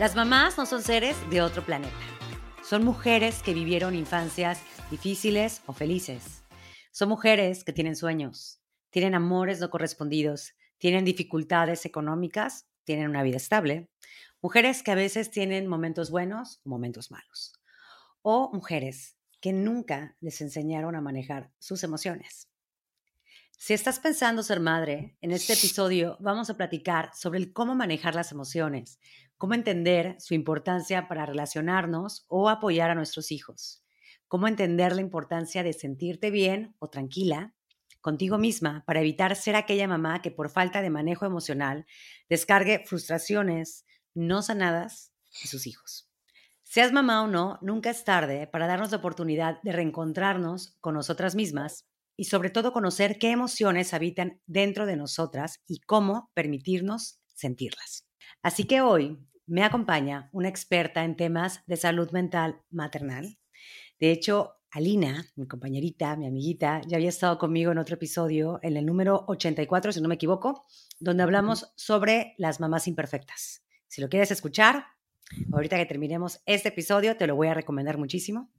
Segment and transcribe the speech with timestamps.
[0.00, 1.92] Las mamás no son seres de otro planeta.
[2.64, 6.42] Son mujeres que vivieron infancias difíciles o felices.
[6.90, 13.36] Son mujeres que tienen sueños, tienen amores no correspondidos, tienen dificultades económicas, tienen una vida
[13.36, 13.90] estable.
[14.40, 17.52] Mujeres que a veces tienen momentos buenos o momentos malos.
[18.22, 22.48] O mujeres que nunca les enseñaron a manejar sus emociones.
[23.58, 28.14] Si estás pensando ser madre, en este episodio vamos a platicar sobre el cómo manejar
[28.14, 28.98] las emociones,
[29.40, 33.82] cómo entender su importancia para relacionarnos o apoyar a nuestros hijos,
[34.28, 37.54] cómo entender la importancia de sentirte bien o tranquila
[38.02, 41.86] contigo misma para evitar ser aquella mamá que por falta de manejo emocional
[42.28, 46.10] descargue frustraciones no sanadas de sus hijos.
[46.62, 51.34] Seas mamá o no, nunca es tarde para darnos la oportunidad de reencontrarnos con nosotras
[51.34, 58.06] mismas y sobre todo conocer qué emociones habitan dentro de nosotras y cómo permitirnos sentirlas.
[58.42, 59.18] Así que hoy
[59.50, 63.36] me acompaña una experta en temas de salud mental maternal.
[63.98, 68.76] De hecho, Alina, mi compañerita, mi amiguita, ya había estado conmigo en otro episodio, en
[68.76, 70.66] el número 84, si no me equivoco,
[71.00, 73.64] donde hablamos sobre las mamás imperfectas.
[73.88, 74.84] Si lo quieres escuchar,
[75.52, 78.52] ahorita que terminemos este episodio, te lo voy a recomendar muchísimo.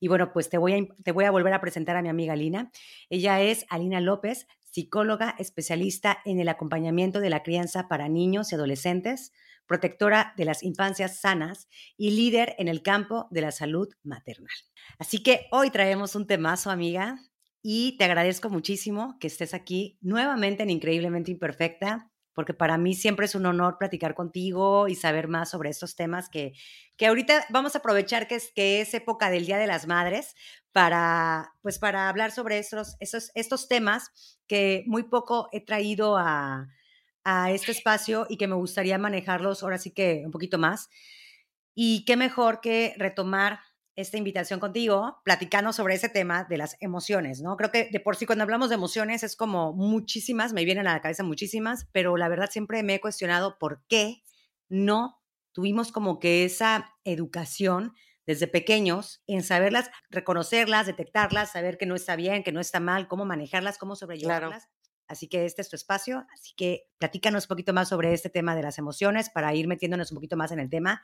[0.00, 2.32] Y bueno, pues te voy, a, te voy a volver a presentar a mi amiga
[2.32, 2.72] Alina.
[3.08, 8.56] Ella es Alina López, psicóloga especialista en el acompañamiento de la crianza para niños y
[8.56, 9.32] adolescentes,
[9.66, 14.54] protectora de las infancias sanas y líder en el campo de la salud maternal.
[14.98, 17.18] Así que hoy traemos un temazo, amiga,
[17.62, 23.26] y te agradezco muchísimo que estés aquí nuevamente en Increíblemente Imperfecta porque para mí siempre
[23.26, 26.52] es un honor platicar contigo y saber más sobre estos temas que,
[26.96, 30.34] que ahorita vamos a aprovechar que es, que es época del Día de las Madres
[30.72, 36.68] para, pues para hablar sobre estos, estos, estos temas que muy poco he traído a,
[37.24, 40.88] a este espacio y que me gustaría manejarlos ahora sí que un poquito más.
[41.74, 43.60] Y qué mejor que retomar
[43.94, 47.56] esta invitación contigo, platicando sobre ese tema de las emociones, ¿no?
[47.56, 50.94] Creo que de por sí cuando hablamos de emociones es como muchísimas, me vienen a
[50.94, 54.22] la cabeza muchísimas, pero la verdad siempre me he cuestionado por qué
[54.68, 55.20] no
[55.52, 57.92] tuvimos como que esa educación
[58.26, 63.08] desde pequeños en saberlas, reconocerlas, detectarlas, saber que no está bien, que no está mal,
[63.08, 64.68] cómo manejarlas, cómo sobrellevarlas.
[65.12, 66.26] Así que este es tu espacio.
[66.32, 70.10] Así que platícanos un poquito más sobre este tema de las emociones para ir metiéndonos
[70.10, 71.02] un poquito más en el tema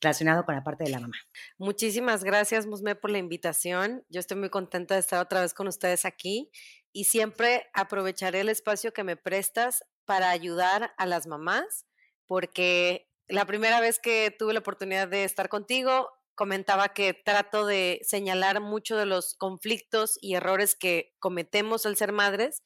[0.00, 1.16] relacionado con la parte de la mamá.
[1.58, 4.04] Muchísimas gracias, Musme, por la invitación.
[4.08, 6.50] Yo estoy muy contenta de estar otra vez con ustedes aquí
[6.92, 11.86] y siempre aprovecharé el espacio que me prestas para ayudar a las mamás,
[12.26, 18.00] porque la primera vez que tuve la oportunidad de estar contigo, comentaba que trato de
[18.02, 22.62] señalar mucho de los conflictos y errores que cometemos al ser madres,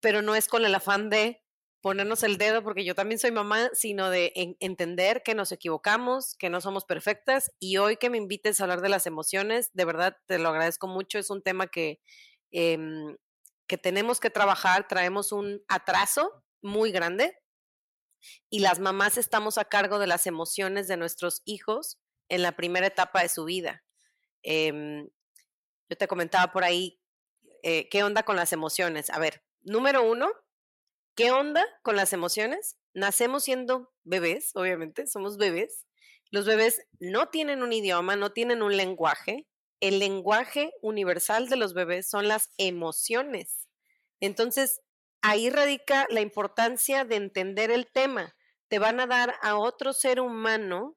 [0.00, 1.42] pero no es con el afán de
[1.86, 6.50] ponernos el dedo, porque yo también soy mamá, sino de entender que nos equivocamos, que
[6.50, 7.52] no somos perfectas.
[7.60, 10.88] Y hoy que me invites a hablar de las emociones, de verdad te lo agradezco
[10.88, 11.18] mucho.
[11.18, 12.00] Es un tema que,
[12.50, 13.16] em,
[13.68, 14.88] que tenemos que trabajar.
[14.88, 17.38] Traemos un atraso muy grande
[18.50, 22.88] y las mamás estamos a cargo de las emociones de nuestros hijos en la primera
[22.88, 23.84] etapa de su vida.
[24.42, 25.08] Em,
[25.88, 27.00] yo te comentaba por ahí,
[27.62, 29.10] eh, ¿qué onda con las emociones?
[29.10, 30.30] A ver, número uno,
[31.16, 32.76] ¿Qué onda con las emociones?
[32.92, 35.86] Nacemos siendo bebés, obviamente, somos bebés.
[36.30, 39.46] Los bebés no tienen un idioma, no tienen un lenguaje.
[39.80, 43.66] El lenguaje universal de los bebés son las emociones.
[44.20, 44.82] Entonces,
[45.22, 48.36] ahí radica la importancia de entender el tema.
[48.68, 50.95] Te van a dar a otro ser humano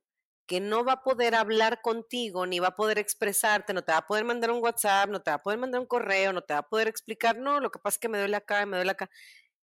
[0.49, 3.99] que no va a poder hablar contigo, ni va a poder expresarte, no te va
[3.99, 6.53] a poder mandar un WhatsApp, no te va a poder mandar un correo, no te
[6.53, 8.91] va a poder explicar, no, lo que pasa es que me duele acá, me duele
[8.91, 9.09] acá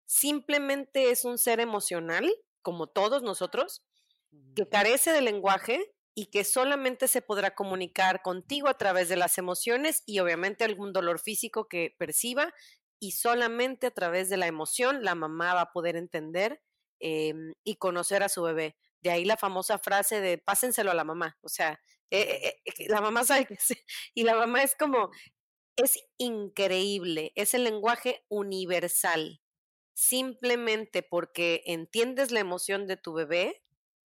[0.07, 2.33] simplemente es un ser emocional,
[2.63, 3.83] como todos nosotros,
[4.55, 9.39] que carece de lenguaje y que solamente se podrá comunicar contigo a través de las
[9.39, 12.55] emociones y obviamente algún dolor físico que perciba
[12.99, 16.61] y solamente a través de la emoción la mamá va a poder entender
[17.01, 18.77] em, y conocer a su bebé.
[19.07, 21.39] De ahí la famosa frase de pásenselo a la mamá.
[21.41, 21.81] O sea,
[22.11, 23.57] eh, eh, eh, la mamá sabe que
[24.15, 25.13] y la mamá es como,
[25.77, 29.41] es increíble, es el lenguaje universal
[29.95, 33.63] simplemente porque entiendes la emoción de tu bebé,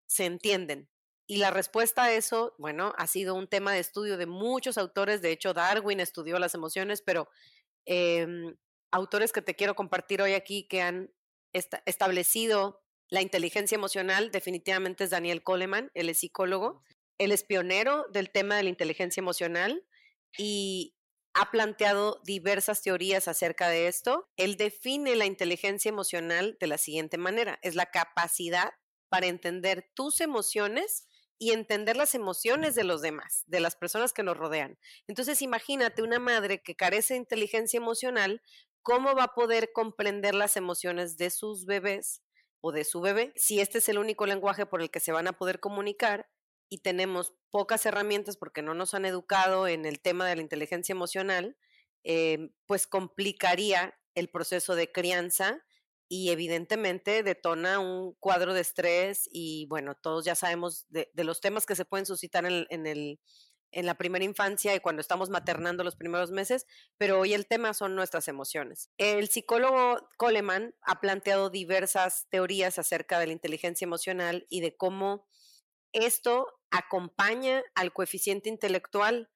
[0.06, 0.88] se entienden.
[1.26, 5.20] Y la respuesta a eso, bueno, ha sido un tema de estudio de muchos autores.
[5.20, 7.28] De hecho, Darwin estudió las emociones, pero
[7.84, 8.56] em,
[8.90, 11.12] autores que te quiero compartir hoy aquí que han
[11.52, 16.82] establecido la inteligencia emocional, definitivamente es Daniel Coleman, él es psicólogo.
[17.18, 19.84] Él es pionero del tema de la inteligencia emocional
[20.36, 20.94] y
[21.34, 24.28] ha planteado diversas teorías acerca de esto.
[24.36, 27.58] Él define la inteligencia emocional de la siguiente manera.
[27.62, 28.70] Es la capacidad
[29.08, 31.06] para entender tus emociones
[31.38, 34.78] y entender las emociones de los demás, de las personas que nos rodean.
[35.06, 38.42] Entonces, imagínate una madre que carece de inteligencia emocional,
[38.82, 42.22] ¿cómo va a poder comprender las emociones de sus bebés
[42.66, 45.28] o de su bebé si este es el único lenguaje por el que se van
[45.28, 46.28] a poder comunicar
[46.68, 50.92] y tenemos pocas herramientas porque no nos han educado en el tema de la inteligencia
[50.92, 51.56] emocional?
[52.02, 55.64] Eh, pues complicaría el proceso de crianza
[56.08, 61.66] y evidentemente detona un cuadro de estrés y bueno, todos ya sabemos de, los temas
[61.66, 63.20] que se pueden suscitar en, en, el,
[63.72, 66.66] en la primera infancia y cuando estamos maternando los primeros meses,
[66.96, 68.90] pero hoy el tema son nuestras emociones.
[68.96, 75.26] El psicólogo Coleman ha planteado diversas teorías acerca de la inteligencia emocional y de cómo
[75.92, 79.30] esto acompaña al coeficiente intelectual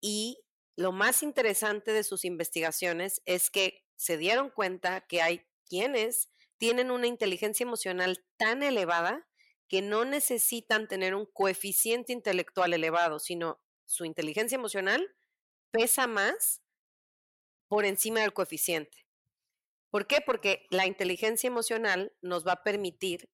[0.00, 0.44] y
[0.76, 6.90] lo más interesante de sus investigaciones es que se dieron cuenta que hay quienes tienen
[6.90, 9.26] una inteligencia emocional tan elevada
[9.68, 15.14] que no necesitan tener un coeficiente intelectual elevado, sino su inteligencia emocional
[15.70, 16.62] pesa más
[17.68, 19.06] por encima del coeficiente.
[19.90, 20.20] ¿Por qué?
[20.20, 23.30] Porque la inteligencia emocional nos va a permitir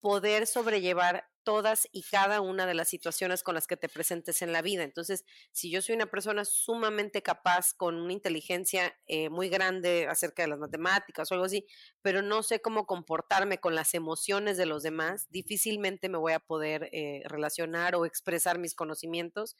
[0.00, 4.52] poder sobrellevar todas y cada una de las situaciones con las que te presentes en
[4.52, 4.82] la vida.
[4.82, 10.42] Entonces, si yo soy una persona sumamente capaz, con una inteligencia eh, muy grande acerca
[10.42, 11.66] de las matemáticas o algo así,
[12.00, 16.40] pero no sé cómo comportarme con las emociones de los demás, difícilmente me voy a
[16.40, 19.56] poder eh, relacionar o expresar mis conocimientos.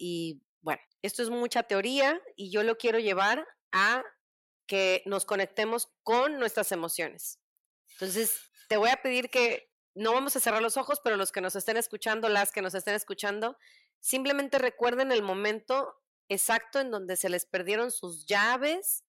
[0.00, 4.02] Y bueno, esto es mucha teoría y yo lo quiero llevar a
[4.66, 7.38] que nos conectemos con nuestras emociones.
[7.92, 11.42] Entonces, te voy a pedir que no vamos a cerrar los ojos, pero los que
[11.42, 13.58] nos estén escuchando, las que nos estén escuchando,
[13.98, 15.94] simplemente recuerden el momento
[16.30, 19.04] exacto en donde se les perdieron sus llaves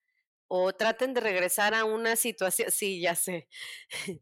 [0.48, 3.48] o traten de regresar a una situación, sí, ya sé,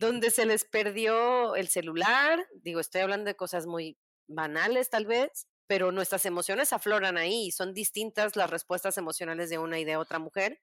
[0.00, 5.46] donde se les perdió el celular, digo, estoy hablando de cosas muy banales tal vez,
[5.68, 9.96] pero nuestras emociones afloran ahí y son distintas las respuestas emocionales de una y de
[9.96, 10.60] otra mujer.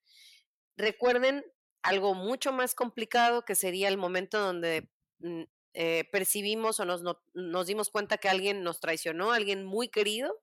[0.76, 1.46] Recuerden
[1.82, 5.44] algo mucho más complicado que sería el momento donde Mm,
[5.74, 10.34] eh, percibimos o nos, dimos cuenta que alguien nos traicionó, alguien muy querido,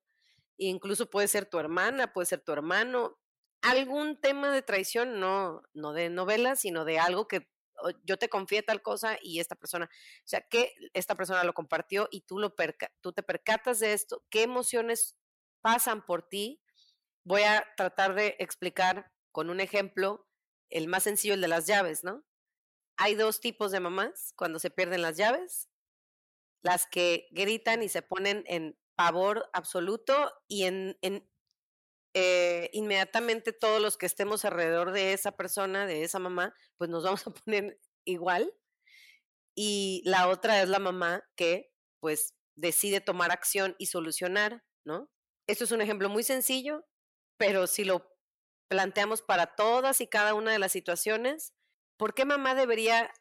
[0.59, 3.19] incluso puede ser tu hermana, puede ser tu hermano,
[3.63, 7.49] algún tema de traición, no, no de novela, sino de algo que
[8.05, 12.09] yo te confié tal cosa y esta persona, o sea, que esta persona lo compartió
[12.11, 12.55] y tú, lo
[13.01, 15.17] tú te percatas de esto, qué emociones
[15.61, 16.63] pasan por ti.
[17.25, 20.29] Voy a tratar de explicar con un ejemplo,
[20.71, 22.25] el más sencillo, el de las llaves, ¿no?
[22.97, 25.69] hay dos tipos de mamás cuando se pierden las llaves.
[26.63, 30.97] Las que gritan y se ponen en pavor absoluto y en,
[32.15, 37.05] eh, inmediatamente todos los que estemos alrededor de esa persona, de esa mamá, pues nos
[37.05, 38.53] vamos a poner igual.
[39.55, 45.11] Y la otra es la mamá que pues decide tomar acción y solucionar, ¿no?
[45.47, 46.87] Esto es un ejemplo muy sencillo,
[47.37, 48.11] pero si lo
[48.69, 51.55] planteamos para todas y cada una de las situaciones,
[52.03, 53.13] ¿Por qué mamá debería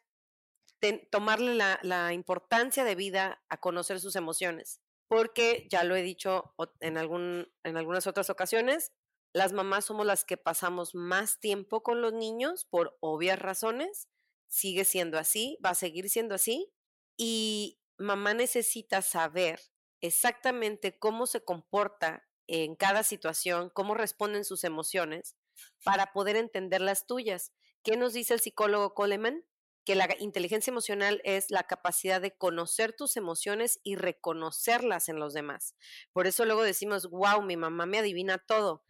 [1.12, 4.81] tomarle la, importancia de vida a conocer sus emociones?
[5.12, 8.92] Porque, ya lo he dicho en, algún, en algunas otras ocasiones,
[9.34, 14.08] las mamás somos las que pasamos más tiempo con los niños por obvias razones.
[14.48, 16.72] Sigue siendo así, va a seguir siendo así.
[17.18, 19.60] Y mamá necesita saber
[20.00, 25.36] exactamente cómo se comporta en cada situación, cómo responden sus emociones,
[25.84, 27.52] para poder entender las tuyas.
[27.82, 29.44] ¿Qué nos dice el psicólogo Coleman?
[29.84, 35.34] Que la inteligencia emocional es la capacidad de conocer tus emociones y reconocerlas en los
[35.34, 35.74] demás.
[36.12, 38.84] Por eso luego decimos, wow, mi mamá me adivina todo.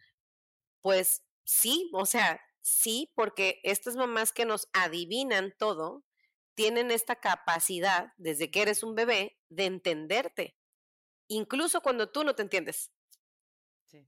[0.81, 6.03] Pues sí, o sea, sí, porque estas mamás que nos adivinan todo
[6.55, 10.55] tienen esta capacidad, desde que eres un bebé, de entenderte,
[11.27, 12.91] incluso cuando tú no te entiendes.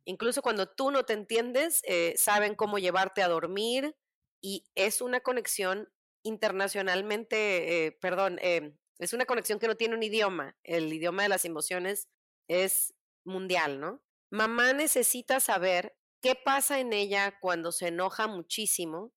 [0.05, 3.95] Incluso cuando tú no te entiendes, eh, saben cómo llevarte a dormir,
[4.41, 5.89] y es una conexión
[6.25, 10.58] internacionalmente, eh, perdón, eh, es una conexión que no tiene un idioma.
[10.63, 12.10] El idioma de las emociones
[12.48, 14.03] es mundial, ¿no?
[14.32, 19.13] Mamá necesita saber qué pasa en ella cuando se enoja muchísimo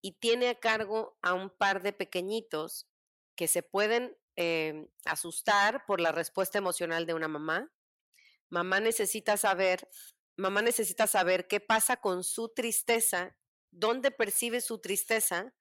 [0.00, 2.88] y tiene a cargo a un par de pequeñitos
[3.36, 7.72] que se pueden eh, asustar por la respuesta emocional de una mamá.
[8.50, 9.88] Mamá necesita saber,
[10.36, 13.36] mamá necesita saber qué pasa con su tristeza
[13.72, 15.52] dónde percibe su tristeza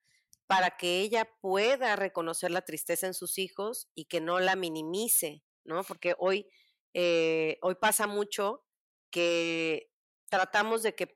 [0.51, 5.46] para que ella pueda reconocer la tristeza en sus hijos y que no la minimice,
[5.63, 5.81] ¿no?
[5.86, 6.46] Porque hoy,
[6.93, 8.65] eh, hoy pasa mucho
[9.12, 9.89] que
[10.29, 11.15] tratamos de que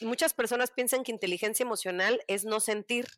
[0.00, 3.08] muchas personas piensan que inteligencia emocional es no sentir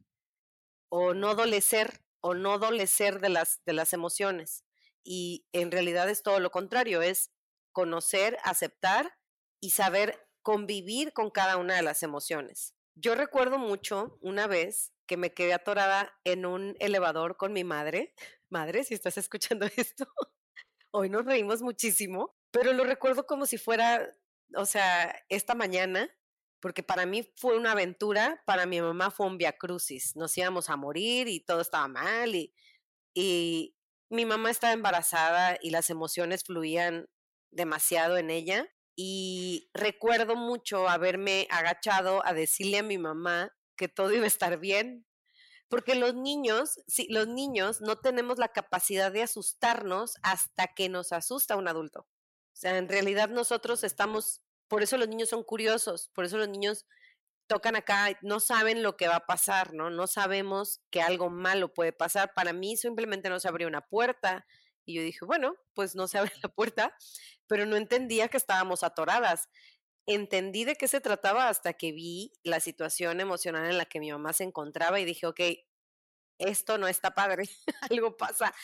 [0.88, 4.64] o no dolecer, o no dolecer de las, de las emociones.
[5.04, 7.32] Y en realidad es todo lo contrario, es
[7.72, 9.12] conocer, aceptar
[9.60, 12.74] y saber convivir con cada una de las emociones.
[12.94, 18.14] Yo recuerdo mucho una vez que me quedé atorada en un elevador con mi madre.
[18.48, 20.06] Madre, si estás escuchando esto,
[20.92, 24.16] hoy nos reímos muchísimo, pero lo recuerdo como si fuera,
[24.54, 26.08] o sea, esta mañana,
[26.60, 30.14] porque para mí fue una aventura, para mi mamá fue un viacrucis.
[30.14, 32.54] Nos íbamos a morir y todo estaba mal y,
[33.12, 33.76] y
[34.10, 37.08] mi mamá estaba embarazada y las emociones fluían
[37.50, 44.12] demasiado en ella y recuerdo mucho haberme agachado a decirle a mi mamá que todo
[44.12, 45.06] iba a estar bien.
[45.68, 51.12] Porque los niños, sí, los niños no tenemos la capacidad de asustarnos hasta que nos
[51.12, 52.00] asusta un adulto.
[52.00, 56.48] O sea, en realidad nosotros estamos, por eso los niños son curiosos, por eso los
[56.48, 56.84] niños
[57.46, 59.88] tocan acá, no saben lo que va a pasar, ¿no?
[59.88, 62.34] No sabemos que algo malo puede pasar.
[62.34, 64.44] Para mí simplemente no se abrió una puerta,
[64.84, 66.94] y yo dije, bueno, pues no se abre la puerta,
[67.46, 69.48] pero no entendía que estábamos atoradas.
[70.06, 74.10] Entendí de qué se trataba hasta que vi la situación emocional en la que mi
[74.10, 75.40] mamá se encontraba y dije, ok,
[76.38, 77.44] esto no está padre,
[77.90, 78.54] algo pasa.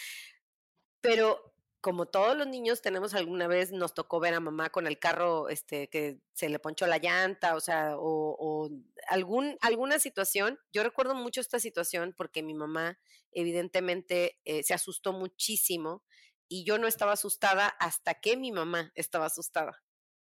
[1.01, 4.99] Pero como todos los niños tenemos alguna vez, nos tocó ver a mamá con el
[4.99, 8.71] carro este, que se le ponchó la llanta, o sea, o,
[9.09, 10.59] algún, alguna situación.
[10.73, 12.99] Yo recuerdo mucho esta situación porque mi mamá
[13.31, 16.03] evidentemente eh, se asustó muchísimo
[16.49, 19.86] y yo no estaba asustada hasta que mi mamá estaba asustada.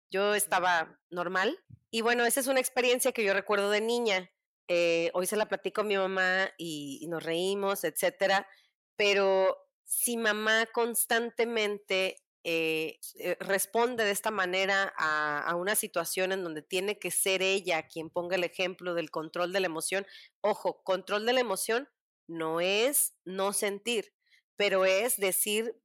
[0.09, 1.59] Yo estaba normal
[1.91, 4.31] y bueno, esa es una experiencia que yo recuerdo de niña.
[4.67, 8.47] Eh, hoy se la platico a mi mamá y, y nos reímos, etcétera,
[8.95, 16.61] pero si mamá constantemente eh, eh, responde de esta manera a, una situación en donde
[16.61, 20.07] tiene que ser ella quien ponga el ejemplo del control de la emoción,
[20.41, 21.89] ojo, control de la emoción
[22.27, 24.13] no es no sentir,
[24.55, 25.75] pero es decir,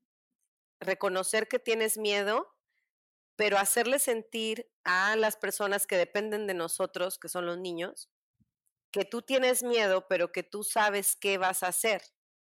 [0.78, 2.53] reconocer que tienes miedo,
[3.36, 8.10] pero hacerle sentir a las personas que dependen de nosotros, que son los niños,
[8.92, 12.02] que tú tienes miedo, pero que tú sabes qué vas a hacer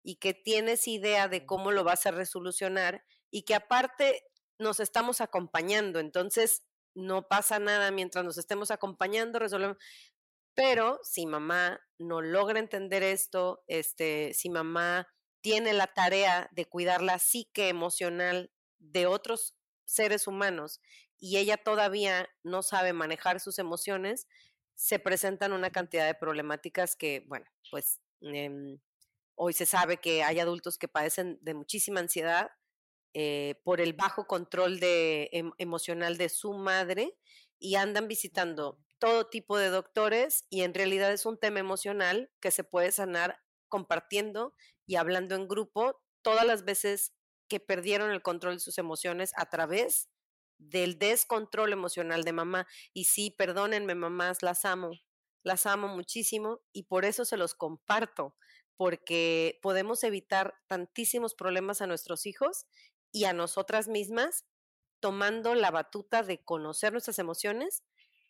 [0.03, 4.23] y que tienes idea de cómo lo vas a resolucionar y que aparte
[4.59, 5.99] nos estamos acompañando.
[5.99, 6.63] Entonces,
[6.95, 9.77] no pasa nada mientras nos estemos acompañando, resolvemos.
[10.53, 15.07] Pero si mamá no logra entender esto, este, si mamá
[15.41, 19.56] tiene la tarea de cuidar la psique emocional de otros
[19.87, 20.81] seres humanos
[21.19, 24.27] y ella todavía no sabe manejar sus emociones,
[24.75, 28.79] se presentan una cantidad de problemáticas que, bueno, pues em,
[29.39, 32.51] Hoy se sabe que hay adultos que padecen de muchísima ansiedad
[33.13, 37.17] eh, por el bajo control de, em, emocional de su madre
[37.59, 42.51] y andan visitando todo tipo de doctores y en realidad es un tema emocional que
[42.51, 43.39] se puede sanar
[43.69, 44.55] compartiendo
[44.87, 47.13] y hablando en grupo todas las veces
[47.47, 50.09] que perdieron el control de sus emociones a través
[50.57, 52.67] del descontrol emocional de mamá.
[52.93, 54.91] Y sí, perdónenme mamás, las amo,
[55.43, 58.35] las amo muchísimo y por eso se los comparto,
[58.75, 62.65] porque podemos evitar tantísimos problemas a nuestros hijos
[63.11, 64.45] y a nosotras mismas
[64.99, 67.83] tomando la batuta de conocer nuestras emociones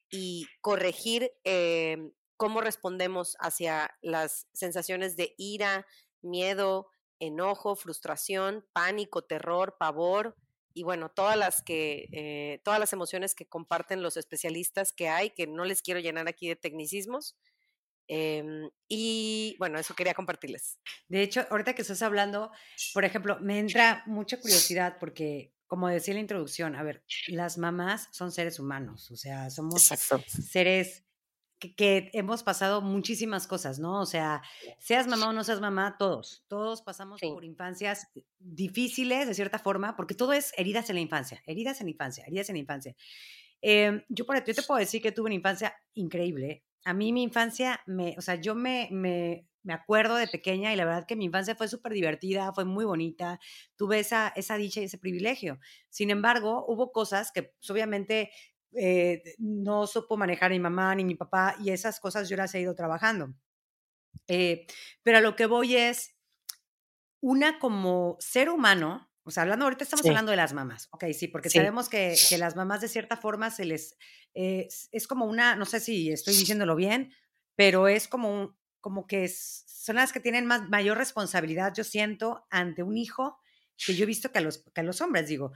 [0.10, 5.86] y corregir em, cómo respondemos hacia las sensaciones de ira,
[6.22, 10.36] miedo, enojo, frustración, pánico, terror, pavor
[10.74, 15.32] y bueno, todas las que eh, todas las emociones que comparten los especialistas que hay,
[15.32, 17.36] que no les quiero llenar aquí de tecnicismos,
[18.08, 20.80] Em, y bueno, eso quería compartirles.
[21.10, 22.52] De hecho, ahorita que estás hablando,
[22.94, 27.58] por ejemplo, me entra mucha curiosidad porque, como decía en la introducción, a ver, las
[27.58, 29.84] mamás son seres humanos, o sea, somos
[30.52, 31.04] seres
[31.60, 34.02] que, hemos pasado muchísimas cosas, ¿no?
[34.02, 34.42] O sea,
[34.80, 38.08] seas mamá o no seas mamá, todos, todos pasamos por infancias
[38.40, 42.24] difíciles de cierta forma, porque todo es heridas en la infancia, heridas en la infancia,
[42.26, 42.96] heridas en la infancia.
[43.62, 47.24] Em, yo, por, yo te puedo decir que tuve una infancia increíble, a mí mi
[47.24, 51.18] infancia, me, o sea, yo me, me, me acuerdo de pequeña y la verdad que
[51.18, 53.42] mi infancia fue súper divertida, fue muy bonita,
[53.76, 55.60] tuve esa, esa dicha y ese privilegio.
[55.90, 58.32] Sin embargo, hubo cosas que pues, obviamente
[58.74, 62.62] eh, no supo manejar mi mamá ni mi papá y esas cosas yo las he
[62.62, 63.34] ido trabajando.
[64.28, 64.66] Eh,
[65.04, 66.16] pero a lo que voy es,
[67.22, 71.28] una como ser humano, o sea, hablando, ahorita estamos hablando de las mamás, ok, sí,
[71.28, 73.98] porque sabemos que, que, las mamás de cierta forma se les,
[74.34, 77.14] eh, es, como una, no sé si estoy diciéndolo bien,
[77.56, 82.84] pero es como, como que son las que tienen más, mayor responsabilidad, yo siento, ante
[82.84, 83.40] un hijo
[83.78, 85.52] que yo he visto que a los, que a los hombres, digo.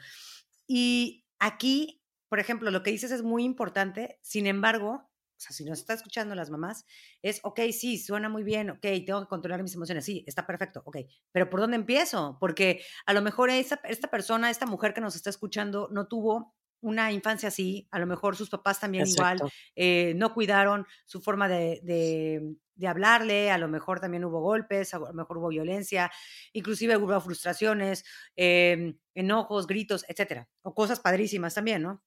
[0.68, 2.01] Y aquí,
[2.32, 5.96] por ejemplo, lo que dices es muy importante, sin embargo, o sea, si nos está
[5.96, 6.86] escuchando las mamás,
[7.22, 10.82] es, ok, sí, suena muy bien, ok, tengo que controlar mis emociones, sí, está perfecto,
[10.86, 10.96] ok,
[11.34, 12.38] pero ¿por dónde empiezo?
[12.40, 16.56] Porque a lo mejor esta, esta persona, esta mujer que nos está escuchando, no tuvo
[16.80, 19.42] una infancia así, a lo mejor sus papás también igual,
[19.76, 25.00] eh, no cuidaron su forma de, de, hablarle, a lo mejor también hubo golpes, a
[25.00, 26.10] lo mejor hubo violencia,
[26.54, 28.06] inclusive hubo frustraciones,
[28.38, 32.02] em, enojos, gritos, etcétera, o cosas padrísimas también, ¿no?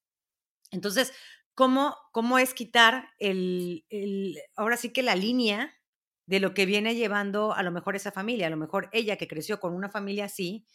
[0.74, 1.12] Entonces,
[1.54, 5.72] cómo, cómo es quitar el, el, ahora sí que la línea
[6.26, 9.28] de lo que viene llevando a lo mejor esa familia, a lo mejor ella que
[9.28, 10.66] creció con una familia así,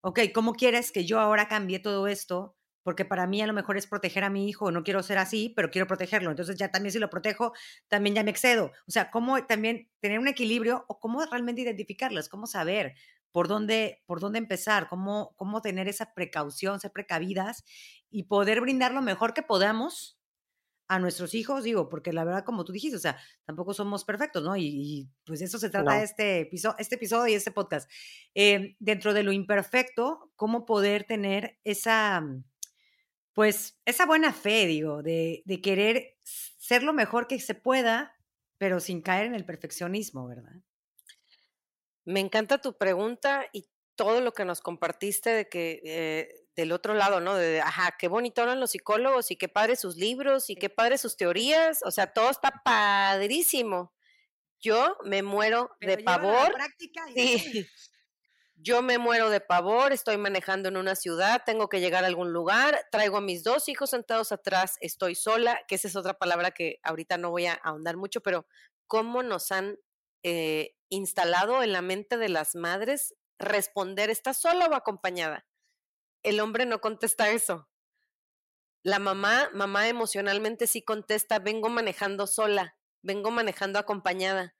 [0.00, 2.56] ok, ¿cómo quieres que yo ahora cambie todo esto?
[2.84, 5.52] Porque para mí a lo mejor es proteger a mi hijo, no quiero ser así,
[5.54, 6.30] pero quiero protegerlo.
[6.30, 7.52] Entonces ya también si lo protejo,
[7.88, 8.72] también ya me excedo.
[8.88, 12.94] O sea, cómo también tener un equilibrio o cómo realmente identificarlas, cómo saber
[13.32, 17.64] por dónde, por dónde empezar, cómo, cómo tener esa precaución, ser precavidas
[18.10, 20.18] y poder brindar lo mejor que podamos
[20.88, 24.44] a nuestros hijos, digo, porque la verdad, como tú dijiste, o sea, tampoco somos perfectos,
[24.44, 24.56] ¿no?
[24.58, 27.90] Y, pues eso se trata este, episodio, este episodio y este podcast.
[28.34, 32.44] Eh, dentro de lo imperfecto, cómo poder tener esa, mm,
[33.32, 38.14] pues, esa buena fe, digo, de, de querer ser lo mejor que se pueda,
[38.58, 40.60] pero sin caer en el perfeccionismo, ¿verdad?
[42.04, 46.94] Me encanta tu pregunta y todo lo que nos compartiste de que eh, del otro
[46.94, 47.34] lado, ¿no?
[47.36, 50.98] De, ajá, qué bonito hablan los psicólogos y qué padre sus libros y qué padre
[50.98, 53.92] sus teorías, o sea, todo está padrísimo.
[54.60, 56.54] Yo me muero de pavor.
[57.14, 57.66] Sí.
[58.64, 62.32] Yo me muero de pavor, estoy manejando en una ciudad, tengo que llegar a algún
[62.32, 66.52] lugar, traigo a mis dos hijos sentados atrás, estoy sola, que esa es otra palabra
[66.52, 68.46] que ahorita no voy a ahondar mucho, pero
[68.86, 69.78] cómo nos han
[70.22, 75.46] eh, instalado en la mente de las madres responder, ¿está sola o acompañada?
[76.22, 77.68] el hombre no contesta eso.
[78.82, 84.54] La mamá, mamá emocionalmente sí contesta, vengo manejando sola, vengo manejando acompañada.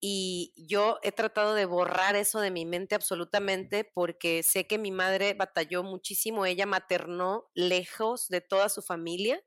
[0.00, 4.90] Y yo he tratado de borrar eso de mi mente absolutamente porque sé que mi
[4.90, 9.42] madre batalló muchísimo, ella maternó lejos de toda su familia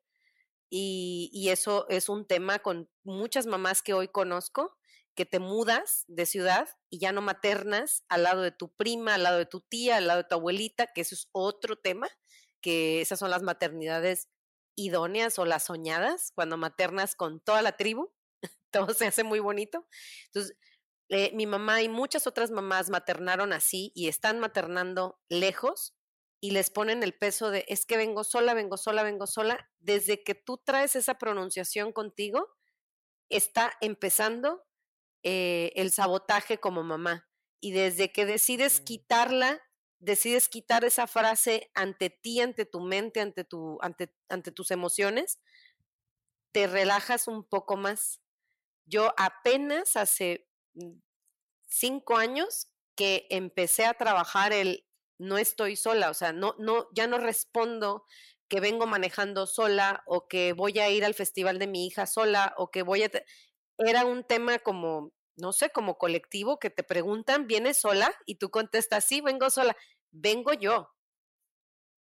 [0.69, 4.78] y, y eso es un tema con muchas mamás que hoy conozco
[5.15, 9.23] que te mudas de ciudad y ya no maternas al lado de tu prima, al
[9.23, 12.07] lado de tu tía, al lado de tu abuelita, que eso es otro tema,
[12.61, 14.29] que esas son las maternidades
[14.75, 18.13] idóneas o las soñadas, cuando maternas con toda la tribu,
[18.71, 19.87] todo se hace muy bonito.
[20.27, 20.57] Entonces,
[21.09, 25.95] eh, mi mamá y muchas otras mamás maternaron así y están maternando lejos
[26.39, 29.69] y les ponen el peso de es que vengo sola, vengo sola, vengo sola.
[29.79, 32.47] Desde que tú traes esa pronunciación contigo,
[33.29, 34.65] está empezando
[35.23, 37.27] eh, el sabotaje como mamá.
[37.61, 39.61] Y desde que decides quitarla,
[39.99, 45.39] decides quitar esa frase ante ti, ante tu mente, ante, tu, ante, ante tus emociones,
[46.51, 48.21] te relajas un poco más.
[48.85, 50.99] Yo apenas hace mm,
[51.67, 54.85] cinco años que empecé a trabajar el
[55.19, 58.05] no estoy sola, o sea, no, no, ya no respondo
[58.47, 62.53] que vengo manejando sola o que voy a ir al festival de mi hija sola
[62.57, 63.11] o que voy a
[63.79, 68.13] era un tema como, no sé, como colectivo que te preguntan, ¿vienes sola?
[68.25, 69.75] Y tú contestas, sí, vengo sola.
[70.11, 70.89] Vengo yo.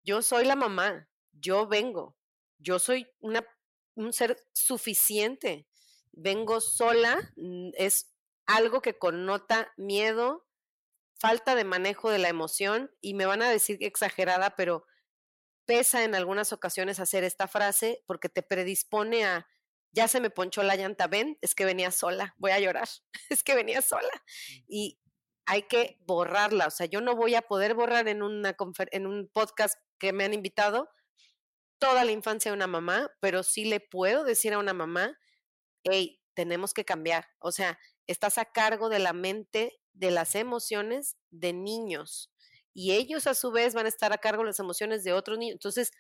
[0.04, 1.10] Yo soy la mamá.
[1.34, 2.18] Yo vengo.
[2.58, 3.46] Yo soy una,
[3.96, 5.68] un ser suficiente.
[6.12, 7.34] Vengo sola.
[7.36, 10.46] Mm, es algo que connota miedo,
[11.20, 14.86] falta de manejo de la emoción y me van a decir exagerada, pero
[15.66, 19.48] pesa en algunas ocasiones hacer esta frase porque te predispone a
[19.96, 22.90] ya se me ponchó la llanta, ven, es que venía sola, voy a llorar,
[23.30, 24.12] es que venía sola.
[24.14, 24.64] Mm.
[24.68, 25.00] Y
[25.46, 28.56] hay que borrarla, o sea, yo no voy a poder borrar en, una
[28.92, 30.90] en un podcast que me han invitado
[31.80, 35.18] toda la infancia de una mamá, pero sí le puedo decir a una mamá,
[35.84, 41.16] hey, tenemos que cambiar, o sea, estás a cargo de la mente, de las emociones
[41.30, 42.32] de niños
[42.76, 45.40] y ellos a su vez van a estar a cargo de las emociones de otros
[45.40, 45.54] niños.
[45.54, 45.92] Entonces,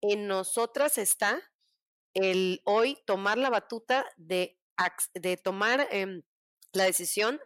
[0.00, 1.42] en nosotras está
[2.14, 4.58] el hoy tomar la batuta de,
[5.14, 6.22] de tomar em,
[6.72, 7.40] la decisión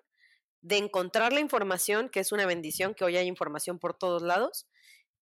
[0.60, 4.66] de encontrar la información, que es una bendición, que hoy hay información por todos lados.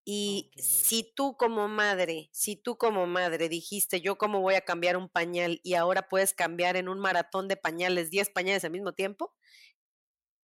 [0.05, 4.97] Y si tú como madre, si tú como madre dijiste, yo cómo voy a cambiar
[4.97, 8.93] un pañal y ahora puedes cambiar en un maratón de pañales 10 pañales al mismo
[8.93, 9.33] tiempo,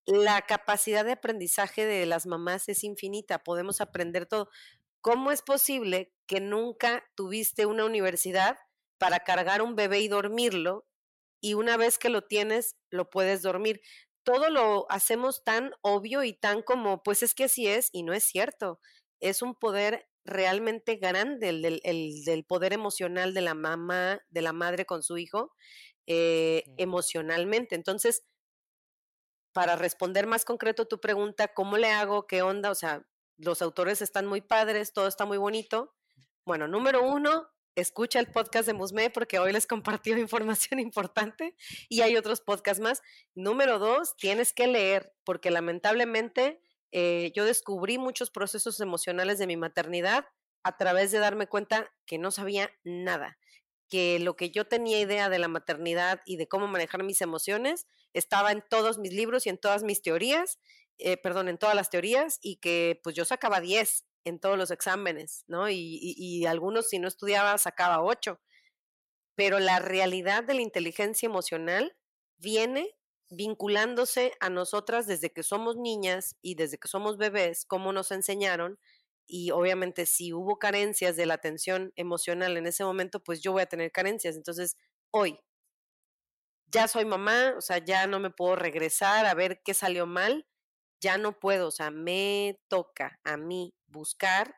[0.06, 4.50] la capacidad de aprendizaje de las mamás es infinita, podemos aprender todo.
[5.02, 8.58] ¿Cómo es posible que nunca tuviste una universidad
[9.00, 10.86] para cargar un bebé y dormirlo,
[11.42, 13.82] y una vez que lo tienes, lo puedes dormir.
[14.24, 18.14] Todo lo hacemos tan obvio y tan como, pues es que así es, y no
[18.14, 18.80] es cierto.
[19.20, 21.62] Es un poder realmente grande, el
[22.26, 25.54] del, poder emocional de la mamá, de la madre con su hijo,
[26.06, 27.76] eh, emocionalmente.
[27.76, 28.24] Entonces,
[29.54, 32.28] para responder más concreto tu pregunta, ¿cómo le hago?
[32.28, 32.70] ¿Qué onda?
[32.70, 33.08] O sea,
[33.38, 35.96] los autores están muy padres, todo está muy bonito.
[36.46, 37.48] Bueno, número uno,
[37.80, 41.56] escucha el podcast de Musme porque hoy les compartió información importante
[41.88, 43.02] y hay otros podcasts más.
[43.36, 46.62] Número dos, tienes que leer porque lamentablemente
[46.92, 50.26] eh, yo descubrí muchos procesos emocionales de mi maternidad
[50.63, 53.38] a través de darme cuenta que no sabía nada,
[53.89, 57.88] que lo que yo tenía idea de la maternidad y de cómo manejar mis emociones
[58.13, 60.60] estaba en todos mis libros y en todas mis teorías,
[60.98, 64.72] eh, perdón, en todas las teorías y que pues yo sacaba 10 en todos los
[64.72, 65.70] exámenes, ¿no?
[65.70, 68.39] Y, algunos si no estudiaba sacaba 8.
[69.36, 71.96] Pero la realidad de la inteligencia emocional
[72.38, 72.96] viene
[73.30, 78.80] vinculándose a nosotras desde que somos niñas y desde que somos bebés, como nos enseñaron,
[79.28, 83.62] y obviamente si hubo carencias de la atención emocional en ese momento, pues yo voy
[83.62, 84.36] a tener carencias.
[84.36, 84.76] Entonces,
[85.12, 85.39] hoy
[86.72, 90.48] ya soy mamá, o sea, ya no me puedo regresar a ver qué salió mal,
[91.02, 94.56] ya no puedo, o sea, me toca a mí buscar,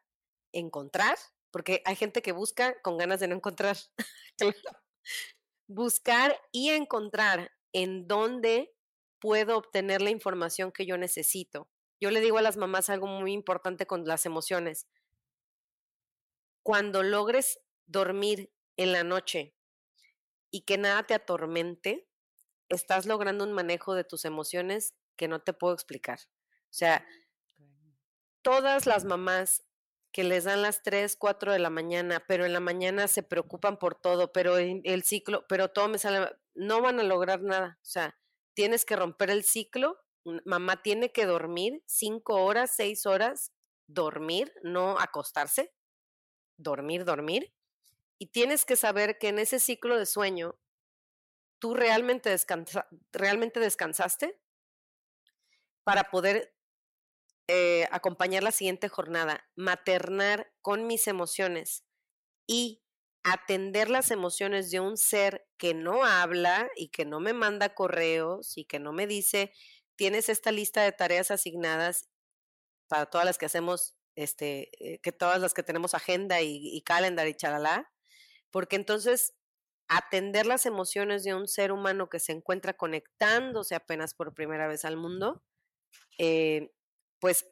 [0.52, 1.18] encontrar,
[1.52, 3.78] porque hay gente que busca con ganas de no encontrar.
[5.68, 8.74] buscar y encontrar en dónde
[9.20, 11.70] puedo obtener la información que yo necesito.
[12.00, 14.88] Yo le digo a las mamás algo muy importante con las emociones.
[16.64, 19.56] Cuando logres dormir en la noche
[20.50, 22.08] y que nada te atormente,
[22.70, 26.20] estás logrando un manejo de tus emociones que no te puedo explicar.
[26.72, 27.06] O sea,
[28.42, 29.64] todas las mamás
[30.12, 33.78] que les dan las 3, 4 de la mañana, pero en la mañana se preocupan
[33.78, 37.80] por todo, pero el ciclo, pero todo me sale, no van a lograr nada.
[37.82, 38.20] O sea,
[38.54, 39.98] tienes que romper el ciclo,
[40.46, 43.54] mamá tiene que dormir 5 horas, 6 horas,
[43.88, 45.74] dormir, no acostarse,
[46.58, 47.54] dormir, dormir.
[48.18, 50.60] Y tienes que saber que en ese ciclo de sueño,
[51.60, 52.36] tú realmente,
[53.12, 54.40] realmente descansaste
[55.84, 56.54] para poder
[57.54, 61.84] eh, acompañar la siguiente jornada, maternar con mis emociones
[62.48, 62.82] y
[63.24, 68.58] atender las emociones de un ser que no habla y que no me manda correos
[68.58, 69.52] y que no me dice,
[69.98, 72.08] tienes esta lista de tareas asignadas
[72.88, 76.82] para todas las que hacemos, este, eh, que todas las que tenemos agenda y, y
[76.84, 77.92] calendar y chalala,
[78.50, 79.34] porque entonces
[79.90, 84.86] atender las emociones de un ser humano que se encuentra conectándose apenas por primera vez
[84.86, 85.44] al mundo,
[86.18, 86.72] eh,
[87.22, 87.48] pues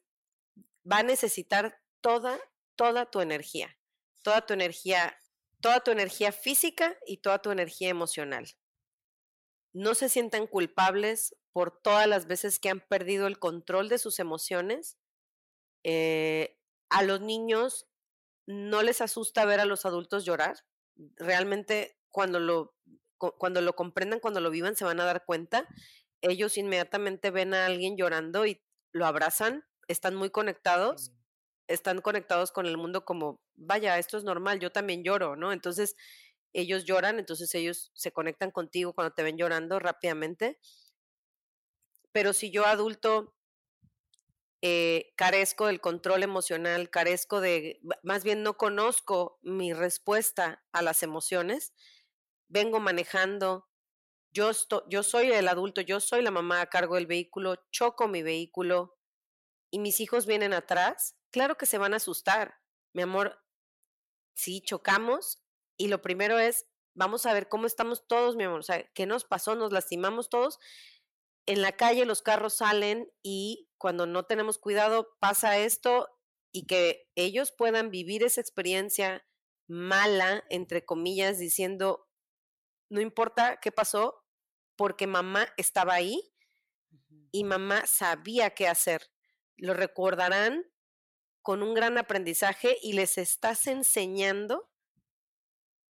[0.92, 2.38] va a necesitar toda,
[2.76, 3.78] toda tu energía,
[4.24, 5.18] toda tu energía,
[5.62, 8.48] toda tu energía física y toda tu energía emocional.
[9.72, 14.20] No se sientan culpables por todas las veces que han perdido el control de sus
[14.20, 14.98] emociones.
[15.84, 16.58] Eh,
[16.90, 17.88] a los niños
[18.48, 20.58] no les asusta ver a los adultos llorar.
[21.18, 22.76] Realmente cuando lo,
[23.18, 25.68] cuando lo comprendan, cuando lo vivan, se van a dar cuenta.
[26.22, 31.12] Ellos inmediatamente ven a alguien llorando y lo abrazan, están muy conectados,
[31.68, 35.52] están conectados con el mundo como, vaya, esto es normal, yo también lloro, ¿no?
[35.52, 35.96] Entonces,
[36.54, 40.60] ellos lloran, entonces ellos se conectan contigo cuando te ven llorando rápidamente.
[42.12, 43.36] Pero si yo adulto
[44.62, 51.04] eh, carezco del control emocional, carezco de, más bien no conozco mi respuesta a las
[51.04, 51.74] emociones,
[52.50, 53.69] vengo manejando
[54.32, 54.52] yo,
[54.88, 58.98] yo soy el adulto, yo soy la mamá a cargo del vehículo, choco mi vehículo
[59.72, 62.56] y mis hijos vienen atrás, claro que se van a asustar.
[62.94, 63.40] Mi amor,
[64.36, 65.44] sí, chocamos
[65.78, 69.06] y lo primero es, vamos a ver cómo estamos todos, mi amor, o sea, ¿qué
[69.06, 69.56] nos pasó?
[69.56, 70.60] ¿Nos lastimamos todos?
[71.46, 76.10] En la calle los carros salen y cuando no tenemos cuidado pasa esto
[76.52, 79.26] y que ellos puedan vivir esa experiencia
[79.68, 82.09] mala, entre comillas, diciendo,
[82.90, 84.24] no importa qué pasó,
[84.76, 86.34] porque mamá estaba ahí
[87.32, 89.12] y mamá sabía qué hacer.
[89.58, 90.66] Lo recordarán
[91.42, 94.70] con un gran aprendizaje y les estás enseñando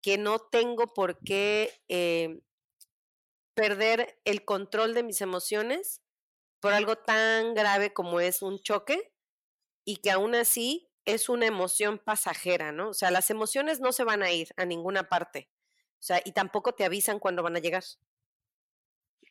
[0.01, 2.41] que no tengo por qué eh,
[3.53, 6.01] perder el control de mis emociones
[6.59, 9.13] por algo tan grave como es un choque
[9.85, 12.89] y que aún así es una emoción pasajera, ¿no?
[12.89, 15.49] O sea, las emociones no se van a ir a ninguna parte.
[15.99, 17.83] O sea, y tampoco te avisan cuando van a llegar.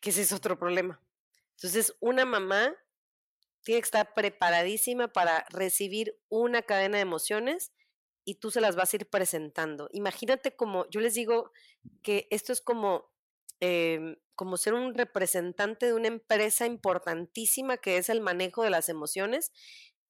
[0.01, 1.01] Que ese es otro problema.
[1.57, 2.75] Entonces, una mamá
[3.63, 7.73] tiene que estar preparadísima para recibir una cadena de emociones
[8.25, 9.89] y tú se las vas a ir presentando.
[9.93, 11.53] Imagínate como, yo les digo
[12.03, 13.11] que esto es como,
[13.61, 18.89] em, como ser un representante de una empresa importantísima que es el manejo de las
[18.89, 19.53] emociones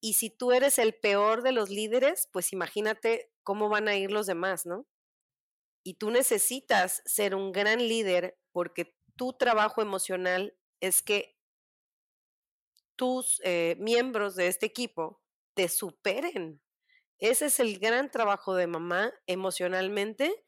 [0.01, 4.11] Y si tú eres el peor de los líderes, pues imagínate cómo van a ir
[4.11, 4.87] los demás, ¿no?
[5.89, 11.35] Y tú necesitas ser un gran líder porque tu trabajo emocional es que
[12.95, 15.19] tus eh, miembros de este equipo
[15.55, 16.61] te superen.
[17.17, 20.45] Ese es el gran trabajo de mamá emocionalmente,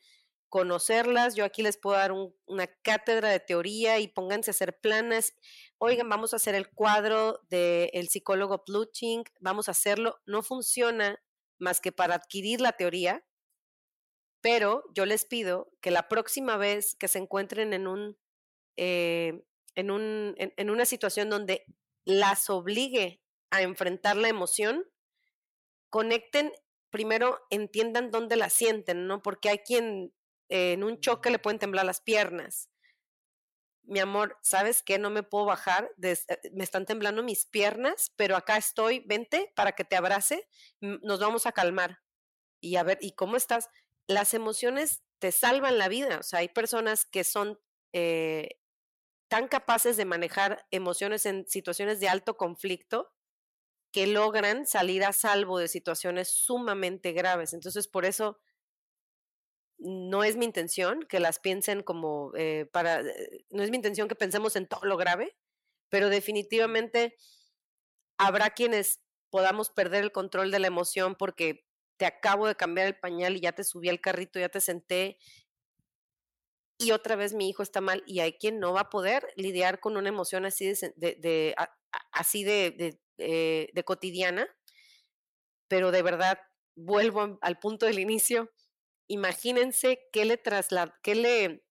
[0.47, 1.33] conocerlas.
[1.33, 2.11] Yo aquí les puedo dar
[2.45, 5.33] una cátedra de teoría y pónganse a hacer planas.
[5.79, 10.21] Oigan, vamos a hacer el cuadro del psicólogo Pluching, vamos a hacerlo.
[10.27, 11.19] No funciona
[11.57, 13.25] más que para adquirir la teoría,
[14.41, 18.17] pero yo les pido que la próxima vez que se encuentren en un,
[18.77, 19.43] eh,
[19.75, 21.65] en, un en una situación donde
[22.05, 24.85] las obligue a enfrentar la emoción,
[25.89, 26.51] conecten,
[26.89, 29.21] primero entiendan dónde la sienten, ¿no?
[29.21, 30.13] Porque hay quien
[30.49, 32.69] en un choque le pueden temblar las piernas.
[33.83, 34.99] Mi amor, ¿sabes qué?
[34.99, 36.15] No me puedo bajar, eh,
[36.53, 40.47] me están temblando mis piernas, pero acá estoy, vente para que te abrace,
[40.79, 41.99] nos vamos a calmar.
[42.61, 43.69] Y a ver, ¿y cómo estás?
[44.07, 47.59] Las emociones te salvan la vida, o sea, hay personas que son
[47.93, 48.59] eh,
[49.27, 53.13] tan capaces de manejar emociones en situaciones de alto conflicto
[53.91, 57.53] que logran salir a salvo de situaciones sumamente graves.
[57.53, 58.39] Entonces, por eso
[59.77, 64.07] no es mi intención que las piensen como eh, para, eh, no es mi intención
[64.07, 65.35] que pensemos en todo lo grave,
[65.89, 67.15] pero definitivamente
[68.17, 71.65] habrá quienes podamos perder el control de la emoción porque
[72.01, 75.19] te acabo de cambiar el pañal y ya te subí al carrito, ya te senté
[76.79, 79.79] y otra vez mi hijo está mal y hay quien no va a poder lidiar
[79.79, 81.55] con una emoción así de,
[82.11, 84.47] así eh, de, cotidiana,
[85.67, 86.39] pero de verdad
[86.75, 88.51] vuelvo al punto del inicio.
[89.07, 90.41] Imagínense qué le,
[91.03, 91.63] qué le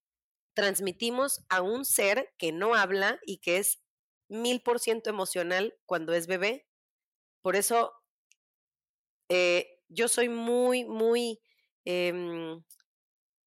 [0.54, 3.82] transmitimos a un ser que no habla y que es
[4.28, 6.68] mil por ciento emocional cuando es bebé.
[7.42, 7.92] Por eso
[9.28, 11.40] eh, yo soy muy, muy,
[11.85, 12.64] em,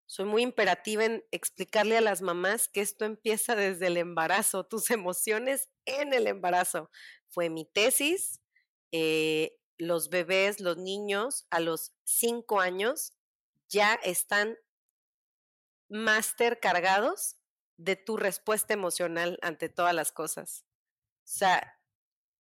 [0.06, 4.92] soy muy imperativa en explicarle a las mamás que esto empieza desde el embarazo, tus
[4.92, 6.92] emociones en el embarazo
[7.30, 8.42] fue mi tesis.
[8.92, 13.14] Eh, los bebés, los niños a los cinco años
[13.70, 14.56] ya están
[15.90, 17.38] máster cargados
[17.78, 20.66] de tu respuesta emocional ante todas las cosas.
[21.26, 21.80] O sea,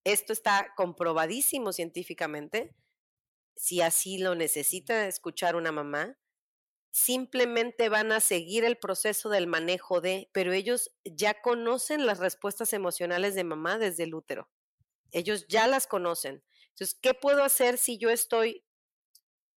[0.04, 2.76] esto está comprobadísimo científicamente.
[3.56, 6.18] Si así lo necesita escuchar una mamá,
[6.92, 12.72] simplemente van a seguir el proceso del manejo de, pero ellos ya conocen las respuestas
[12.72, 14.50] emocionales de mamá desde el útero.
[15.12, 16.44] Ellos ya las conocen.
[16.70, 18.63] Entonces, ¿qué puedo hacer si yo estoy,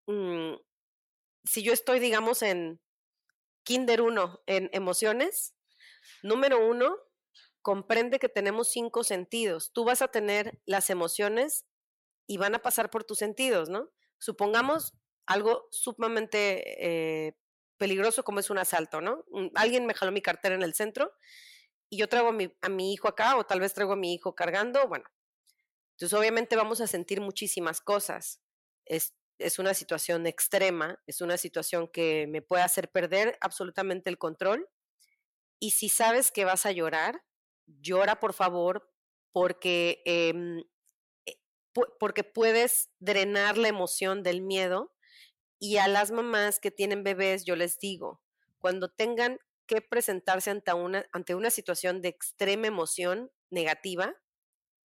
[0.07, 0.55] mm,
[1.45, 2.81] si yo estoy, digamos, en
[3.65, 5.55] Kinder 1, en emociones?
[6.23, 6.97] Número uno,
[7.61, 9.73] comprende que tenemos cinco sentidos.
[9.73, 11.67] Tú vas a tener las emociones
[12.27, 13.91] y van a pasar por tus sentidos, ¿no?
[14.19, 14.95] Supongamos
[15.27, 17.37] algo sumamente eh,
[17.77, 19.25] peligroso como es un asalto, ¿no?
[19.55, 21.13] Alguien me jaló mi cartera en el centro
[21.89, 24.89] y yo traigo a mi, hijo acá o tal vez traigo a mi hijo cargando,
[24.89, 25.05] bueno,
[25.97, 28.43] entonces, obviamente vamos a sentir muchísimas cosas.
[28.85, 29.15] Es,
[29.59, 34.69] una situación extrema, es una situación que me puede hacer perder absolutamente el control.
[35.59, 37.23] Y si sabes que vas a llorar,
[37.67, 38.93] llora por favor,
[39.33, 40.63] porque, em,
[41.99, 44.93] porque puedes drenar la emoción del miedo.
[45.59, 48.21] Y a las mamás que tienen bebés, yo les digo,
[48.59, 54.15] cuando tengan que presentarse ante una, ante una situación de extrema emoción negativa,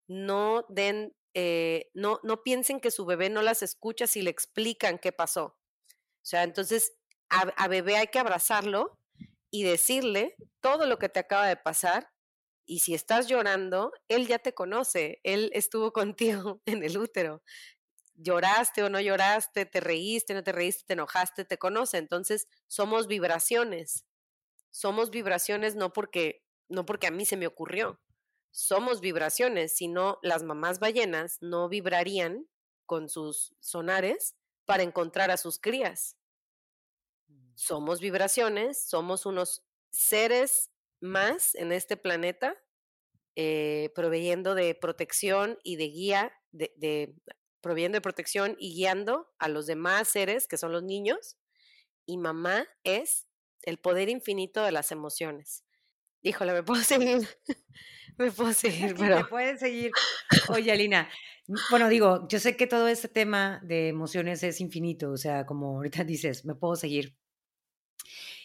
[0.06, 4.98] no den, eh, no, no piensen que su bebé no las escucha si le explican
[4.98, 5.58] qué pasó.
[6.22, 6.92] O sea, entonces
[7.32, 8.98] a, bebé hay que abrazarlo
[9.50, 12.11] y decirle todo lo que te acaba de pasar.
[12.66, 17.42] Y si estás llorando, él ya te conoce, él estuvo contigo en el útero.
[18.14, 21.98] Lloraste o no lloraste, te reíste, no te reíste, te enojaste, te conoce.
[21.98, 24.04] Entonces, somos vibraciones.
[24.70, 28.00] Somos vibraciones no porque no porque a mí se me ocurrió,
[28.50, 32.46] somos vibraciones, si no las mamás ballenas no vibrarían
[32.86, 36.16] con sus sonares para encontrar a sus crías.
[37.28, 37.52] Mm.
[37.54, 40.70] Somos vibraciones, somos unos seres
[41.02, 42.56] más en este planeta,
[43.36, 47.14] eh, proveyendo de protección y de guía, de, de,
[47.60, 51.36] proveyendo de protección y guiando a los demás seres, que son los niños,
[52.06, 53.26] y mamá es
[53.62, 55.64] el poder infinito de las emociones.
[56.22, 57.26] Híjole, me puedo seguir.
[58.16, 59.16] me puedo seguir, pero.
[59.16, 59.90] Me pueden seguir.
[60.48, 61.08] Oye, Alina,
[61.70, 65.76] bueno, digo, yo sé que todo este tema de emociones es infinito, o sea, como
[65.76, 67.16] ahorita dices, me puedo seguir.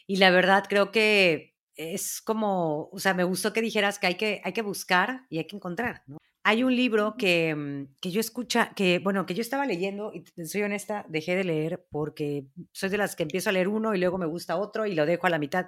[0.07, 4.15] Y la verdad, creo que es como, o sea, me gustó que dijeras que hay
[4.15, 6.17] que, hay que buscar y hay que encontrar, ¿no?
[6.47, 10.23] hay un libro que, mm, que yo escucha, que bueno, que yo estaba leyendo y
[10.45, 13.97] soy honesta, dejé de leer porque soy de las que empiezo a leer uno y
[13.99, 15.65] luego me gusta otro y lo dejo a la mitad.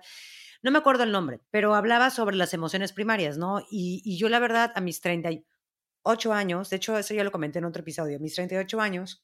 [0.64, 3.60] No me acuerdo el nombre, pero hablaba sobre las emociones primarias, ¿no?
[3.70, 7.60] Y, y yo la verdad a mis 38 años, de hecho eso ya lo comenté
[7.60, 9.22] en otro episodio, a mis 38 años,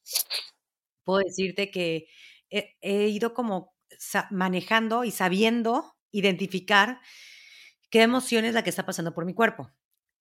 [1.05, 2.07] puedo decirte que
[2.49, 3.73] he, he ido como
[4.29, 6.99] manejando y sabiendo identificar
[7.89, 9.71] qué emoción es la que está pasando por mi cuerpo.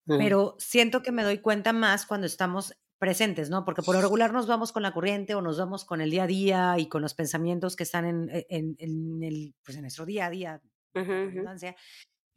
[0.05, 0.17] Mm.
[0.17, 3.65] Pero siento que me doy cuenta más cuando estamos presentes, ¿no?
[3.65, 6.23] Porque por lo regular nos vamos con la corriente o nos vamos con el día
[6.23, 9.81] a día y con los pensamientos que están en, e, en, en el, pues en
[9.81, 10.61] nuestro día a día,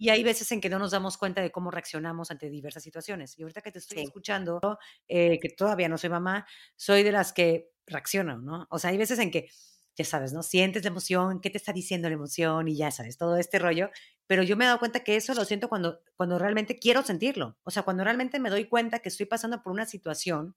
[0.01, 3.37] y hay veces en que no nos damos cuenta de cómo reaccionamos ante diversas situaciones.
[3.37, 4.61] Y ahorita que te estoy escuchando,
[5.09, 8.69] eh, que todavía no soy mamá, soy de las que reaccionan, ¿no?
[8.71, 9.51] O sea, hay veces en que
[9.99, 10.45] ya sabes, ¿no?
[10.45, 13.91] Sientes la emoción, qué te está diciendo la emoción y ya sabes, todo este rollo.
[14.29, 17.59] Pero yo me he dado cuenta que eso lo siento cuando, cuando realmente quiero sentirlo.
[17.65, 20.55] O sea, cuando realmente me doy cuenta que estoy pasando por una situación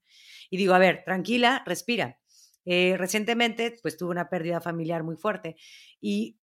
[0.51, 2.19] y digo, a ver, tranquila, respira.
[2.65, 5.55] Eh, recientemente, pues tuve una pérdida familiar muy fuerte
[5.99, 6.37] y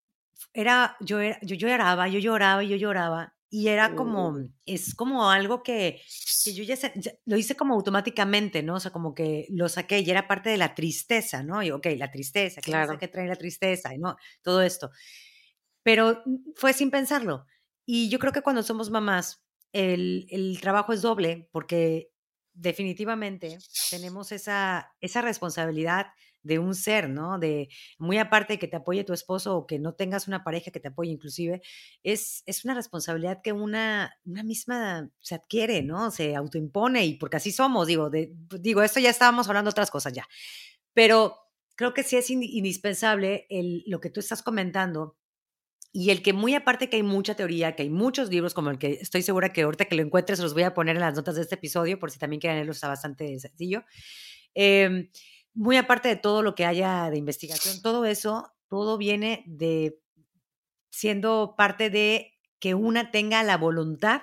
[0.52, 4.54] era, yo, yo lloraba, yo lloraba yo lloraba y era como, mm.
[4.66, 6.02] es como algo que,
[6.44, 6.76] que yo ya,
[7.24, 8.74] lo hice como automáticamente, ¿no?
[8.74, 11.62] O sea, como que lo saqué y era parte de la tristeza, ¿no?
[11.62, 12.98] Y ok, la tristeza, claro.
[12.98, 13.94] que trae la tristeza?
[13.94, 14.90] Y no, todo esto.
[15.82, 17.46] Pero mm, fue sin pensarlo.
[17.87, 22.11] Y yo creo que cuando somos mamás, el, el trabajo es doble porque
[22.52, 23.58] definitivamente
[23.90, 26.08] tenemos esa, esa responsabilidad
[26.42, 27.38] de un ser, ¿no?
[27.38, 30.81] De muy aparte que te apoye tu esposo o que no tengas una pareja que
[30.81, 31.62] te apoye inclusive,
[32.03, 36.11] es, es una responsabilidad que una, una misma se adquiere, ¿no?
[36.11, 40.12] Se autoimpone y porque así somos, digo, de, digo, esto ya estábamos hablando otras cosas
[40.12, 40.27] ya,
[40.94, 41.37] pero
[41.77, 45.16] creo que sí es indispensable el, lo que tú estás comentando
[45.92, 48.79] y el que muy aparte que hay mucha teoría, que hay muchos libros como el
[48.79, 51.37] que estoy segura que ahorita que lo encuentres los voy a poner en las notas
[51.37, 53.85] de este episodio por si también quieren leerlo, está bastante sencillo.
[54.55, 55.11] Eh,
[55.59, 60.01] muy aparte de todo lo que haya de investigación, todo eso, todo viene de
[60.90, 64.23] siendo parte de que una tenga la voluntad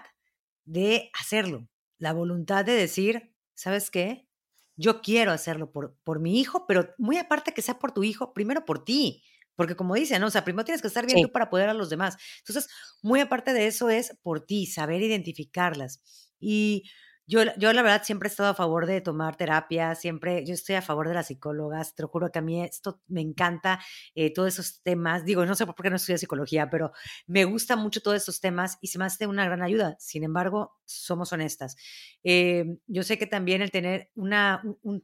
[0.63, 1.67] de hacerlo,
[1.97, 4.29] la voluntad de decir, ¿sabes qué?
[4.77, 8.33] Yo quiero hacerlo por, por mi hijo, pero muy aparte que sea por tu hijo,
[8.33, 9.21] primero por ti,
[9.57, 10.27] porque como dicen, ¿no?
[10.27, 12.15] o sea, primero tienes que estar bien tú para poder a los demás.
[12.39, 12.69] Entonces,
[13.01, 16.01] muy aparte de eso es por ti, saber identificarlas.
[16.39, 16.83] Y
[17.27, 20.75] yo, yo la verdad siempre he estado a favor de tomar terapia, siempre, yo estoy
[20.75, 23.79] a favor de las psicólogas, te lo juro que a mí esto me encanta,
[24.13, 26.91] eh, todos esos temas, digo, no sé por qué no estudio psicología, pero
[27.27, 29.95] me gusta mucho todos esos temas y se me hace una gran ayuda.
[29.99, 31.75] Sin embargo, somos honestas.
[32.23, 34.61] Eh, yo sé que también el tener una,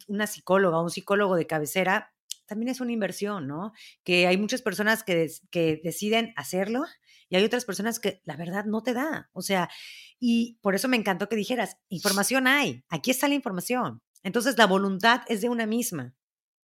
[0.08, 2.14] una psicóloga, un psicólogo de cabecera,
[2.46, 3.72] también es una inversión, ¿no?
[4.04, 6.84] Que hay muchas personas que, que deciden hacerlo
[7.32, 9.30] y hay otras personas que la verdad no te da.
[9.32, 9.70] O sea,
[10.20, 14.02] y por eso me encantó que dijeras, información hay, aquí está la información.
[14.22, 16.14] Entonces la voluntad es de una misma.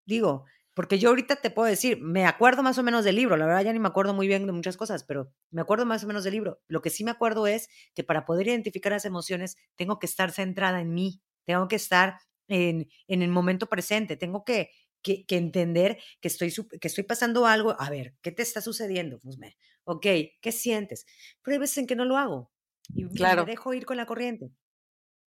[0.05, 3.45] Digo, porque yo ahorita te puedo decir, me acuerdo más o menos del libro, la
[3.45, 6.07] verdad ya ni me acuerdo muy bien de muchas cosas, pero me acuerdo más o
[6.07, 6.59] menos del libro.
[6.67, 10.31] Lo que sí me acuerdo es que para poder identificar las emociones tengo que estar
[10.31, 14.69] centrada en mí, tengo que estar en, en el momento presente, tengo que
[15.01, 17.75] que, entender que estoy, que estoy pasando algo.
[17.79, 19.19] A ver, ¿qué te está sucediendo?
[19.19, 20.05] Pues me, ok,
[20.41, 21.05] ¿qué sientes?
[21.41, 22.51] Pero hay veces en que no lo hago
[22.89, 23.45] y, claro.
[23.45, 24.51] me dejo ir con la corriente.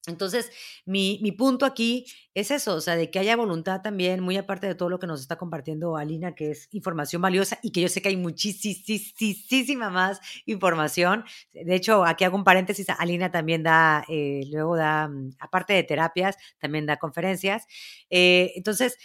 [0.06, 0.50] Entonces,
[0.86, 4.66] mi, mi, punto aquí es eso, o sea, de que haya voluntad también, muy aparte
[4.66, 7.88] de todo lo que nos está compartiendo Alina, que es información valiosa y que yo
[7.88, 11.24] sé que hay muchísima más información.
[11.52, 15.82] De hecho, aquí hago un paréntesis, Alina también da, eh, luego da, mm, aparte de
[15.82, 17.66] terapias, también da conferencias.
[18.08, 18.96] Eh, entonces,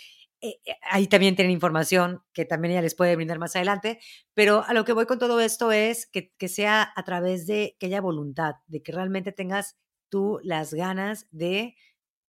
[0.42, 4.00] eh, eh, ahí también tienen información que también ella les puede brindar más adelante,
[4.34, 7.76] pero a lo que voy con todo esto es que, que sea a través de
[7.80, 9.78] que haya voluntad, de que realmente tengas
[10.10, 11.76] tú las ganas de,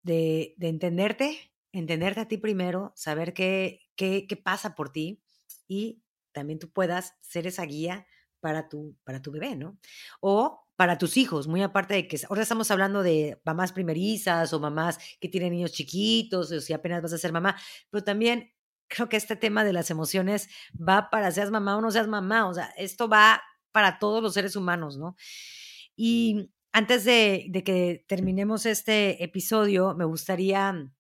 [0.03, 5.23] de, de entenderte, entenderte a ti primero, saber qué, qué, qué pasa por ti
[5.69, 8.07] y también tú puedas ser esa guía
[8.40, 9.79] para tu, para tu bebé, ¿no?
[10.21, 14.61] O para tus hijos, muy aparte de que ahora estamos hablando de mamás primerizas o
[14.61, 17.57] mamás que tienen niños chiquitos o si apenas vas a ser mamá,
[17.91, 18.53] pero también
[18.89, 22.47] creo que este tema de las emociones va para seas mamá o no seas mamá,
[22.47, 25.16] o sea, esto va para todos los seres humanos, ¿no?
[25.97, 30.91] Y antes de, de que terminemos este episodio, me gustaría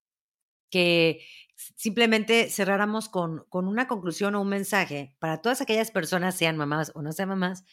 [0.70, 1.20] que
[1.54, 6.92] simplemente cerráramos con, con, una conclusión o un mensaje para todas aquellas personas, sean mamás
[6.94, 7.64] o no sean mamás,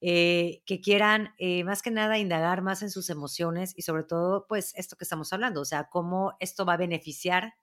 [0.00, 4.46] eh, que quieran eh, más que nada indagar más en sus emociones y sobre todo,
[4.48, 7.54] pues, esto que estamos hablando, o sea, cómo esto va a beneficiar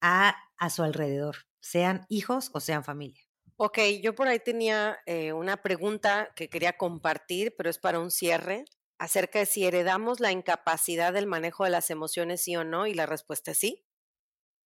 [0.00, 3.22] a, a su alrededor, sean hijos o sean familia.
[3.56, 8.10] Ok, yo por ahí tenía eh, una pregunta que quería compartir, pero es para un
[8.10, 8.64] cierre.
[8.98, 12.94] acerca de si heredamos la incapacidad del manejo de las emociones, sí o no, y
[12.94, 13.84] la respuesta es sí.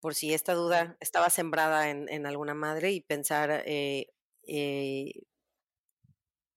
[0.01, 4.07] Por si esta duda estaba sembrada en, alguna madre y pensar, eh,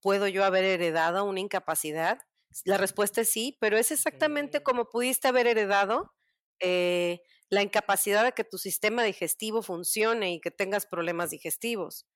[0.01, 2.19] ¿puedo yo haber heredado una incapacidad?
[2.65, 6.13] La respuesta es sí, pero es exactamente como pudiste haber heredado
[6.59, 12.07] eh, la incapacidad de que tu sistema digestivo funcione y que tengas problemas digestivos.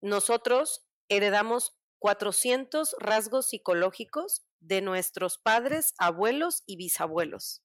[0.00, 7.62] Nosotros heredamos 400 rasgos psicológicos de nuestros padres, abuelos y bisabuelos.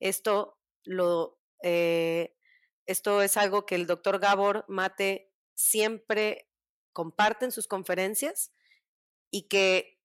[0.00, 2.34] Esto lo eh,
[2.86, 6.48] esto es algo que el doctor Gabor Mate siempre
[6.92, 8.52] comparte en sus conferencias
[9.30, 10.00] y que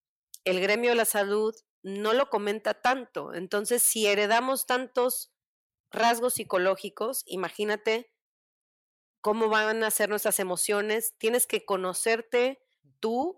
[0.46, 3.34] el gremio de la salud no lo comenta tanto.
[3.34, 5.34] Entonces, si heredamos tantos
[5.92, 8.12] rasgos psicológicos, imagínate
[9.22, 11.16] cómo van a ser nuestras emociones.
[11.18, 12.62] Tienes que conocerte
[13.00, 13.38] tú,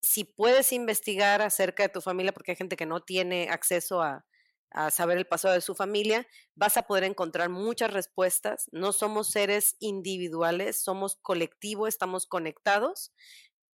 [0.00, 4.26] si puedes investigar acerca de tu familia, porque hay gente que no tiene acceso a,
[4.70, 8.68] a saber el pasado de su familia, vas a poder encontrar muchas respuestas.
[8.72, 13.12] No somos seres individuales, somos colectivo, estamos conectados,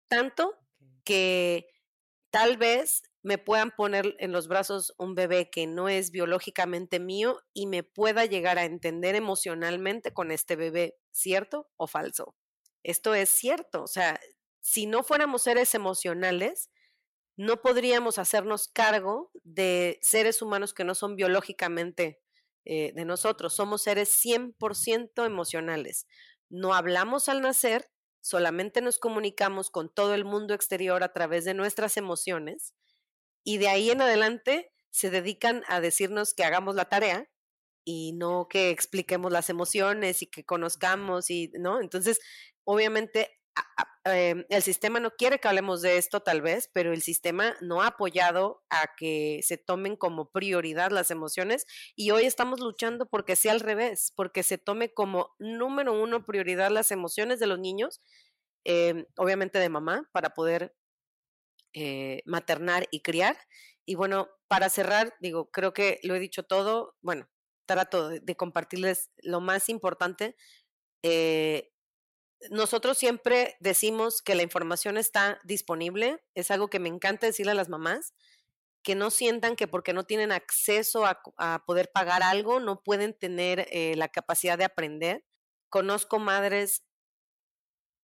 [0.08, 0.56] tanto
[1.08, 1.66] que
[2.30, 7.40] tal vez me puedan poner en los brazos un bebé que no es biológicamente mío
[7.54, 12.36] y me pueda llegar a entender emocionalmente con este bebé, ¿cierto o falso?
[12.82, 14.20] Esto es cierto, o sea,
[14.60, 16.70] si no fuéramos seres emocionales,
[17.38, 22.20] no podríamos hacernos cargo de seres humanos que no son biológicamente
[22.66, 23.54] eh, de nosotros.
[23.54, 26.06] Somos seres 100% emocionales.
[26.50, 27.90] No hablamos al nacer,
[28.20, 32.74] solamente nos comunicamos con todo el mundo exterior a través de nuestras emociones
[33.44, 37.28] y de ahí en adelante se dedican a decirnos que hagamos la tarea
[37.84, 42.20] y no que expliquemos las emociones y que conozcamos y no entonces
[42.64, 43.37] obviamente
[44.04, 47.82] Em, el sistema no quiere que hablemos de esto tal vez, pero el sistema no
[47.82, 53.36] ha apoyado a que se tomen como prioridad las emociones y hoy estamos luchando porque
[53.36, 58.00] sea al revés, porque se tome como número uno prioridad las emociones de los niños,
[58.64, 60.74] em, obviamente de mamá, para poder
[61.74, 63.36] eh, maternar y criar.
[63.84, 67.28] Y bueno, para cerrar, digo, creo que lo he dicho todo, bueno,
[67.66, 70.36] trato de, compartirles lo más importante.
[71.02, 71.70] Eh,
[72.50, 77.56] nosotros siempre decimos que la información está disponible, es algo que me encanta decirle a
[77.56, 78.14] las mamás,
[78.82, 83.66] que no sientan que porque no tienen acceso a, poder pagar algo, no pueden tener
[83.70, 85.24] eh, la capacidad de aprender.
[85.68, 86.84] Conozco madres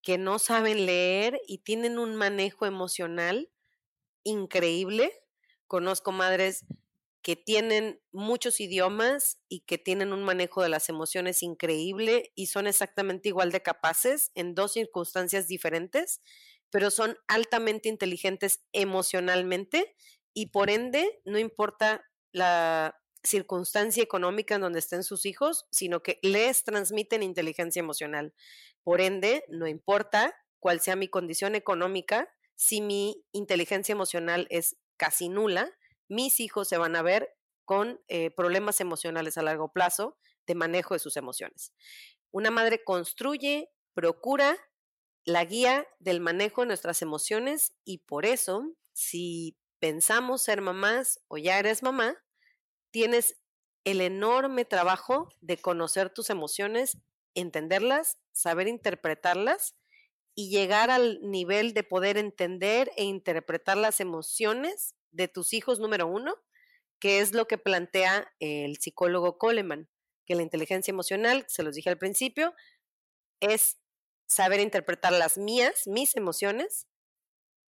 [0.03, 3.51] que no saben leer y tienen un manejo emocional
[4.24, 5.12] increíble.
[5.66, 6.66] Conozco madres
[7.25, 12.66] que tienen muchos idiomas y que tienen un manejo de las emociones increíble y son
[12.66, 16.20] exactamente igual de capaces en dos circunstancias diferentes,
[16.68, 19.97] pero son altamente inteligentes emocionalmente
[20.35, 26.18] y por ende no importa la circunstancia económica en donde estén sus hijos, sino que
[26.20, 28.35] les transmiten inteligencia emocional.
[28.83, 35.31] Por ende, no importa cuál sea mi condición económica, si mi inteligencia emocional es casi
[35.31, 35.72] nula,
[36.09, 37.34] mis hijos se van a ver
[37.64, 41.72] con eh, problemas emocionales a largo plazo de manejo de sus emociones.
[42.30, 44.57] Una madre construye, procura
[45.24, 51.38] la guía del manejo de nuestras emociones y por eso, si pensamos ser mamás o
[51.38, 52.16] ya eres mamá,
[52.90, 53.40] tienes
[53.84, 56.98] el enorme trabajo de conocer tus emociones,
[57.34, 59.76] entenderlas, saber interpretarlas
[60.34, 66.06] y llegar al nivel de poder entender e interpretar las emociones de tus hijos número
[66.06, 66.34] uno,
[67.00, 69.88] que es lo que plantea el psicólogo Coleman,
[70.26, 72.54] que la inteligencia emocional, se los dije al principio,
[73.40, 73.78] es
[74.26, 76.86] saber interpretar las mías, mis emociones,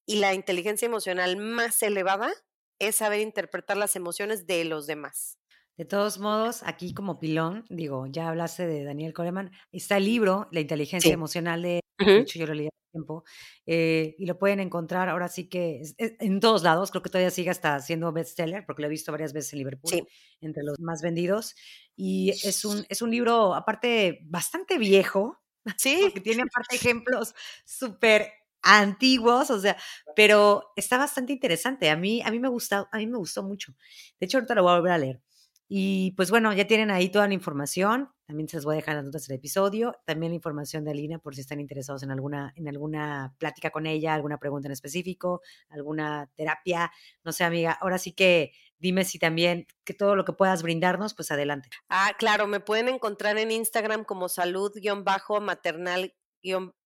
[0.06, 2.32] y la inteligencia emocional más elevada
[2.80, 5.38] es saber interpretar las emociones de los demás.
[5.78, 10.48] De todos modos, aquí como pilón, digo, ya hablaste de Daniel Coleman, está el libro,
[10.52, 13.26] La inteligencia emocional de, de hecho yo lo leí tiempo,
[13.66, 17.50] eh, y lo pueden encontrar ahora sí que en todos lados, creo que todavía sigue
[17.50, 20.08] hasta siendo bestseller, porque lo he visto varias veces en Liverpool,
[20.40, 21.56] entre los más vendidos,
[21.96, 25.40] y es un, es un libro aparte bastante viejo,
[25.78, 26.12] sí.
[26.14, 27.36] que tiene aparte ejemplos
[27.66, 28.32] súper
[28.64, 29.78] antiguos, o sea,
[30.16, 31.90] pero está bastante interesante.
[31.90, 33.74] A mí, a mí me gusta, a mí me gustó mucho.
[34.20, 35.22] De hecho, ahorita lo voy a volver a leer.
[35.68, 38.10] Y pues bueno, ya tienen ahí toda la información.
[38.26, 39.96] También se les voy a dejar las notas del episodio.
[40.06, 43.86] También la información de Alina por si están interesados en alguna, en alguna plática con
[43.86, 46.92] ella, alguna pregunta en específico, alguna terapia.
[47.24, 47.72] No sé, amiga.
[47.72, 51.70] Ahora sí que dime si también que todo lo que puedas brindarnos, pues adelante.
[51.90, 56.14] Ah, claro, me pueden encontrar en Instagram como salud-maternal-